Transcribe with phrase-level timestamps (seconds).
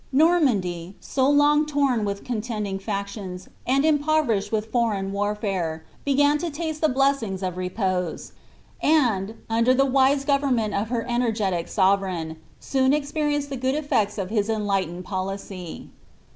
[0.11, 6.81] Normandy, so long torn with contending Actions, and impoverished with foreign war&re, began to taste
[6.81, 8.31] the blessings of repose;
[8.81, 14.31] and, under the wise government of her energetic sovereign, soon experienced the good effects of
[14.31, 15.91] his enlightened policy.